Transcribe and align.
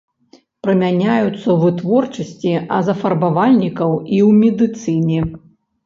Прымяняюцца 0.63 1.41
ў 1.53 1.55
вытворчасці 1.65 2.51
азафарбавальнікаў 2.81 3.91
і 3.97 4.17
ў 4.27 4.29
медыцыне. 4.43 5.21